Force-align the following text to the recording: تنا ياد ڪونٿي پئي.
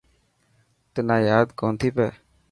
تنا 0.93 1.17
ياد 1.29 1.47
ڪونٿي 1.59 1.89
پئي. 1.95 2.11